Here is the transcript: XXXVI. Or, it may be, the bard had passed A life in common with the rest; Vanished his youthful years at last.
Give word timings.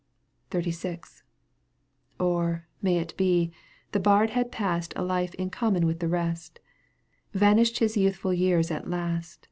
XXXVI. 0.49 1.21
Or, 2.19 2.65
it 2.81 2.81
may 2.83 3.05
be, 3.15 3.51
the 3.91 3.99
bard 3.99 4.31
had 4.31 4.51
passed 4.51 4.93
A 4.95 5.03
life 5.03 5.35
in 5.35 5.51
common 5.51 5.85
with 5.85 5.99
the 5.99 6.07
rest; 6.09 6.59
Vanished 7.33 7.77
his 7.77 7.95
youthful 7.95 8.33
years 8.33 8.71
at 8.71 8.89
last. 8.89 9.39